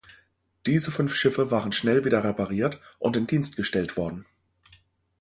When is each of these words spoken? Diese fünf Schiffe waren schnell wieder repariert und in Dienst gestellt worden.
Diese 0.65 0.89
fünf 0.89 1.13
Schiffe 1.13 1.51
waren 1.51 1.71
schnell 1.73 2.05
wieder 2.05 2.23
repariert 2.23 2.79
und 2.97 3.15
in 3.17 3.27
Dienst 3.27 3.55
gestellt 3.55 3.97
worden. 3.97 4.25